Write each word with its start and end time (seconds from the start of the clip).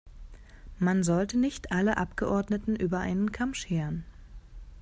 Man 0.79 1.03
sollte 1.03 1.37
nicht 1.37 1.71
alle 1.71 1.97
Abgeordneten 1.97 2.75
über 2.75 2.97
einen 3.01 3.31
Kamm 3.31 3.53
scheren. 3.53 4.03